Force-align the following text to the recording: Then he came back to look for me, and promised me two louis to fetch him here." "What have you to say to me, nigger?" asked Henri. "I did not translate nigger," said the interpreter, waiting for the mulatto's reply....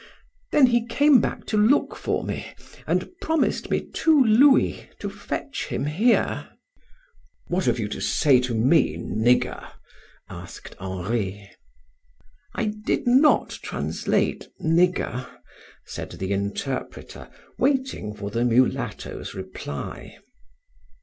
Then 0.51 0.65
he 0.65 0.87
came 0.87 1.21
back 1.21 1.45
to 1.45 1.57
look 1.57 1.95
for 1.95 2.23
me, 2.23 2.55
and 2.87 3.11
promised 3.21 3.69
me 3.69 3.81
two 3.81 4.19
louis 4.25 4.89
to 4.97 5.11
fetch 5.11 5.67
him 5.67 5.85
here." 5.85 6.49
"What 7.49 7.65
have 7.65 7.77
you 7.77 7.87
to 7.89 8.01
say 8.01 8.39
to 8.39 8.55
me, 8.55 8.97
nigger?" 8.97 9.71
asked 10.27 10.73
Henri. 10.79 11.51
"I 12.55 12.73
did 12.83 13.05
not 13.05 13.51
translate 13.61 14.47
nigger," 14.59 15.27
said 15.85 16.13
the 16.13 16.33
interpreter, 16.33 17.29
waiting 17.59 18.15
for 18.15 18.31
the 18.31 18.43
mulatto's 18.43 19.35
reply.... 19.35 20.17